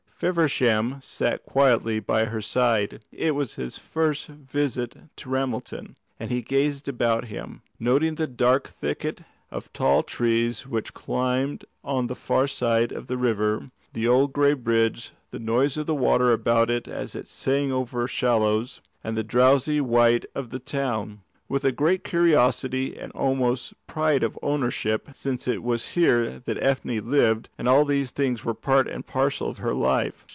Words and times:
Feversham 0.21 0.99
sat 1.01 1.41
silently 1.51 1.99
by 1.99 2.25
her 2.25 2.41
side. 2.41 3.01
It 3.11 3.33
was 3.33 3.55
his 3.55 3.79
first 3.79 4.27
visit 4.27 4.95
to 5.15 5.29
Ramelton, 5.31 5.95
and 6.19 6.29
he 6.29 6.43
gazed 6.43 6.87
about 6.87 7.25
him, 7.25 7.63
noting 7.79 8.13
the 8.13 8.27
dark 8.27 8.67
thicket 8.67 9.21
of 9.49 9.73
tall 9.73 10.03
trees 10.03 10.67
which 10.67 10.93
climbed 10.93 11.65
on 11.83 12.05
the 12.05 12.13
far 12.13 12.47
side 12.47 12.91
of 12.91 13.07
the 13.07 13.17
river, 13.17 13.69
the 13.93 14.07
old 14.07 14.31
grey 14.31 14.53
bridge, 14.53 15.11
the 15.31 15.39
noise 15.39 15.75
of 15.75 15.87
the 15.87 15.95
water 15.95 16.31
above 16.31 16.69
it 16.69 16.87
as 16.87 17.15
it 17.15 17.27
sang 17.27 17.71
over 17.71 18.07
shallows, 18.07 18.79
and 19.03 19.17
the 19.17 19.23
drowsy 19.23 19.79
quiet 19.81 20.27
of 20.35 20.51
the 20.51 20.59
town, 20.59 21.21
with 21.49 21.65
a 21.65 21.71
great 21.73 22.01
curiosity 22.05 22.97
and 22.97 23.11
almost 23.11 23.73
a 23.73 23.75
pride 23.85 24.23
of 24.23 24.39
ownership, 24.41 25.09
since 25.13 25.49
it 25.49 25.61
was 25.61 25.89
here 25.89 26.39
that 26.39 26.63
Ethne 26.63 27.05
lived, 27.11 27.49
and 27.57 27.67
all 27.67 27.83
these 27.83 28.11
things 28.11 28.45
were 28.45 28.53
part 28.53 28.87
and 28.87 29.05
parcel 29.05 29.49
of 29.49 29.57
her 29.57 29.73
life. 29.73 30.25